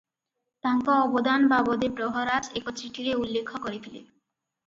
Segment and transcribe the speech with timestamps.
[0.67, 4.01] ତାଙ୍କ ଅବଦାନ ବାବଦେ ପ୍ରହରାଜ ଏକ ଚିଠିରେ ଉଲ୍ଲେଖ କରିଥିଲେ।